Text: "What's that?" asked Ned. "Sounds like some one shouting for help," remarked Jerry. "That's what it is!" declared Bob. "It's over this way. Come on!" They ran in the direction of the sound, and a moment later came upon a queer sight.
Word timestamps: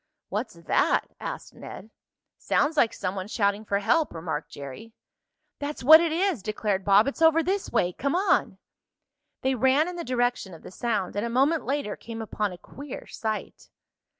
"What's 0.29 0.55
that?" 0.55 1.11
asked 1.19 1.53
Ned. 1.53 1.91
"Sounds 2.39 2.75
like 2.75 2.91
some 2.91 3.13
one 3.13 3.27
shouting 3.27 3.63
for 3.63 3.77
help," 3.77 4.15
remarked 4.15 4.49
Jerry. 4.49 4.93
"That's 5.59 5.83
what 5.83 6.01
it 6.01 6.11
is!" 6.11 6.41
declared 6.41 6.83
Bob. 6.83 7.05
"It's 7.05 7.21
over 7.21 7.43
this 7.43 7.71
way. 7.71 7.93
Come 7.93 8.15
on!" 8.15 8.57
They 9.43 9.53
ran 9.53 9.87
in 9.87 9.97
the 9.97 10.03
direction 10.03 10.55
of 10.55 10.63
the 10.63 10.71
sound, 10.71 11.15
and 11.15 11.23
a 11.23 11.29
moment 11.29 11.65
later 11.65 11.95
came 11.95 12.19
upon 12.19 12.51
a 12.51 12.57
queer 12.57 13.05
sight. 13.05 13.69